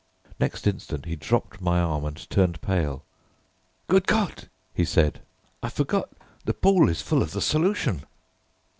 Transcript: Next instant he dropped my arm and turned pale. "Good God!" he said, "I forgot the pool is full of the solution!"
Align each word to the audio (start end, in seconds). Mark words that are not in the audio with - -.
Next 0.39 0.65
instant 0.65 1.05
he 1.05 1.15
dropped 1.15 1.61
my 1.61 1.79
arm 1.79 2.05
and 2.05 2.29
turned 2.31 2.59
pale. 2.61 3.03
"Good 3.85 4.07
God!" 4.07 4.49
he 4.73 4.83
said, 4.83 5.21
"I 5.61 5.69
forgot 5.69 6.09
the 6.43 6.55
pool 6.55 6.89
is 6.89 7.03
full 7.03 7.21
of 7.21 7.33
the 7.33 7.39
solution!" 7.41 8.05